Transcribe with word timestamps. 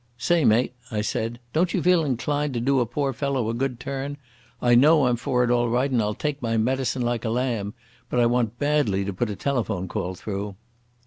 "Say, 0.17 0.45
mate," 0.45 0.73
I 0.89 1.01
said, 1.01 1.39
"don't 1.53 1.75
you 1.75 1.83
feel 1.83 2.03
inclined 2.03 2.55
to 2.55 2.59
do 2.59 2.79
a 2.79 2.87
poor 2.87 3.13
fellow 3.13 3.51
a 3.51 3.53
good 3.53 3.79
turn? 3.79 4.17
I 4.59 4.73
know 4.73 5.05
I'm 5.05 5.15
for 5.15 5.43
it 5.43 5.51
all 5.51 5.69
right, 5.69 5.91
and 5.91 6.01
I'll 6.01 6.15
take 6.15 6.41
my 6.41 6.57
medicine 6.57 7.03
like 7.03 7.23
a 7.23 7.29
lamb. 7.29 7.75
But 8.09 8.19
I 8.19 8.25
want 8.25 8.57
badly 8.57 9.05
to 9.05 9.13
put 9.13 9.29
a 9.29 9.35
telephone 9.35 9.87
call 9.87 10.15
through." 10.15 10.55